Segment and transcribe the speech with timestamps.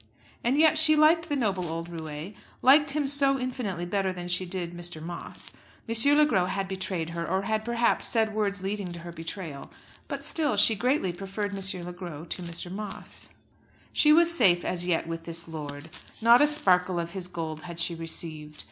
[0.43, 4.47] And yet she liked the noble old roué liked him so infinitely better than she
[4.47, 4.99] did Mr.
[4.99, 5.51] Moss.
[5.87, 6.17] M.
[6.17, 9.71] Le Gros had betrayed her, or had, perhaps, said words leading to her betrayal;
[10.07, 11.85] but still she greatly preferred M.
[11.85, 12.71] Le Gros to Mr.
[12.71, 13.29] Moss.
[13.93, 15.91] She was safe as yet with this lord.
[16.19, 18.59] Not a sparkle of his gold had she received.